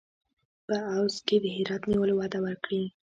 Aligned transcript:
په 0.65 0.75
عوض 0.93 1.15
کې 1.27 1.37
د 1.43 1.45
هرات 1.55 1.83
نیولو 1.91 2.13
وعده 2.17 2.39
ورکړي. 2.45 2.83